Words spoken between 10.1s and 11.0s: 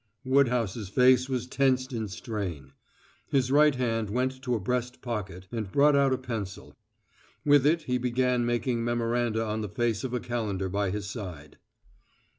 a calendar by